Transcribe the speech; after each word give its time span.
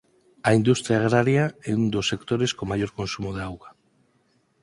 A 0.49 0.49
industria 0.59 0.97
agraria 1.01 1.45
é 1.69 1.71
un 1.81 1.85
dos 1.95 2.09
sectores 2.11 2.51
con 2.57 2.65
maior 2.71 2.91
consumo 2.99 3.29
de 3.33 3.41
auga. 3.49 3.69